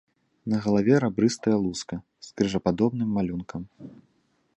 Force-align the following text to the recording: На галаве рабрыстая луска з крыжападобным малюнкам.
На 0.51 0.57
галаве 0.65 0.95
рабрыстая 1.03 1.53
луска 1.65 1.95
з 2.29 2.33
крыжападобным 2.41 3.09
малюнкам. 3.19 3.61